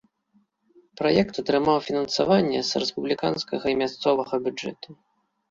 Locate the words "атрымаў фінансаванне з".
1.41-2.83